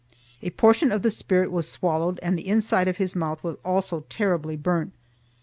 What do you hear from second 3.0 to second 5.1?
mouth was also terribly burnt.